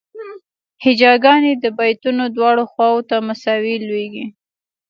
هجاګانې 0.85 1.53
د 1.57 1.65
بیتونو 1.77 2.23
دواړو 2.35 2.63
خواوو 2.71 3.07
ته 3.09 3.15
مساوي 3.27 3.75
لویږي. 3.87 4.25